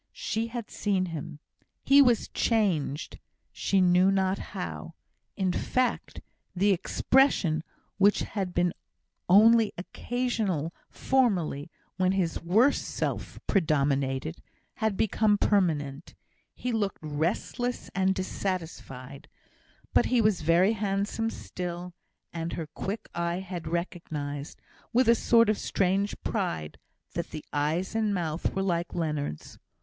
She 0.17 0.47
had 0.47 0.71
seen 0.71 1.05
him. 1.13 1.37
He 1.83 2.01
was 2.01 2.27
changed, 2.29 3.19
she 3.51 3.81
knew 3.81 4.09
not 4.09 4.39
how. 4.57 4.95
In 5.37 5.51
fact, 5.53 6.21
the 6.55 6.71
expression, 6.71 7.63
which 7.99 8.21
had 8.21 8.51
been 8.51 8.73
only 9.29 9.71
occasional 9.77 10.73
formerly, 10.89 11.69
when 11.97 12.13
his 12.13 12.41
worse 12.41 12.81
self 12.81 13.37
predominated, 13.45 14.41
had 14.77 14.97
become 14.97 15.37
permanent. 15.37 16.15
He 16.55 16.71
looked 16.71 16.97
restless 17.03 17.91
and 17.93 18.15
dissatisfied. 18.15 19.27
But 19.93 20.07
he 20.07 20.19
was 20.19 20.41
very 20.41 20.73
handsome 20.73 21.29
still; 21.29 21.93
and 22.33 22.53
her 22.53 22.65
quick 22.65 23.07
eye 23.13 23.37
had 23.41 23.67
recognised, 23.67 24.59
with 24.91 25.07
a 25.07 25.13
sort 25.13 25.47
of 25.47 25.59
strange 25.59 26.19
pride, 26.23 26.79
that 27.13 27.29
the 27.29 27.45
eyes 27.53 27.93
and 27.93 28.15
mouth 28.15 28.55
were 28.55 28.63
like 28.63 28.95
Leonard's. 28.95 29.59